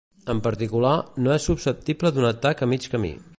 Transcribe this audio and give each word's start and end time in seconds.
En 0.33 0.39
particular, 0.47 0.93
no 1.27 1.35
és 1.35 1.45
susceptible 1.49 2.13
d'un 2.17 2.29
atac 2.31 2.65
a 2.65 2.71
mig 2.73 2.89
camí. 2.97 3.15